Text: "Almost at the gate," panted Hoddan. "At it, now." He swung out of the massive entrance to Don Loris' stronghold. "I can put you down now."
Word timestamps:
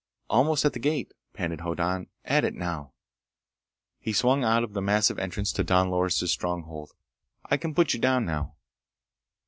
"Almost 0.31 0.65
at 0.65 0.73
the 0.73 0.79
gate," 0.79 1.11
panted 1.35 1.61
Hoddan. 1.61 2.07
"At 2.25 2.43
it, 2.43 2.55
now." 2.55 2.93
He 3.99 4.13
swung 4.13 4.43
out 4.43 4.63
of 4.63 4.73
the 4.73 4.81
massive 4.81 5.19
entrance 5.19 5.51
to 5.51 5.63
Don 5.63 5.91
Loris' 5.91 6.31
stronghold. 6.31 6.93
"I 7.45 7.57
can 7.57 7.75
put 7.75 7.93
you 7.93 7.99
down 7.99 8.25
now." 8.25 8.55